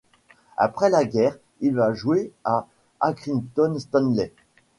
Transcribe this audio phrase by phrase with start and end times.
[0.57, 2.65] Après la guerre, il va jouer à
[3.01, 4.33] Accrington Stanley.